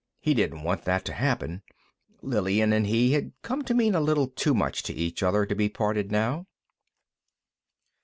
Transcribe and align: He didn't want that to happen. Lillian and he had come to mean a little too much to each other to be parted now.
He 0.19 0.33
didn't 0.33 0.63
want 0.63 0.85
that 0.85 1.05
to 1.05 1.13
happen. 1.13 1.61
Lillian 2.23 2.73
and 2.73 2.87
he 2.87 3.11
had 3.13 3.33
come 3.43 3.63
to 3.65 3.75
mean 3.75 3.93
a 3.93 4.01
little 4.01 4.25
too 4.25 4.55
much 4.55 4.81
to 4.81 4.93
each 4.93 5.21
other 5.21 5.45
to 5.45 5.53
be 5.53 5.69
parted 5.69 6.11
now. 6.11 6.47